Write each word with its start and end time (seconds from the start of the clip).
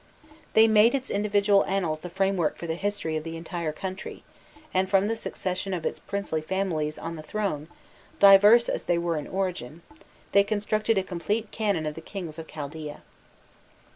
They 0.53 0.67
made 0.67 0.95
its 0.95 1.11
individual 1.11 1.63
annals 1.65 1.99
the 1.99 2.09
framework 2.09 2.57
for 2.57 2.65
the 2.65 2.73
history 2.73 3.17
of 3.17 3.23
the 3.23 3.37
entire 3.37 3.71
country, 3.71 4.23
and 4.73 4.89
from 4.89 5.05
the 5.07 5.15
succession 5.15 5.75
of 5.75 5.85
its 5.85 5.99
princely 5.99 6.41
families 6.41 6.97
on 6.97 7.17
the 7.17 7.21
throne, 7.21 7.67
diverse 8.19 8.67
as 8.67 8.85
they 8.85 8.97
were 8.97 9.17
in 9.19 9.27
origin, 9.27 9.83
they 10.31 10.43
constructed 10.43 10.97
a 10.97 11.03
complete 11.03 11.51
canon 11.51 11.85
of 11.85 11.93
the 11.93 12.01
kings 12.01 12.39
of 12.39 12.47
Chaldaea. 12.47 13.03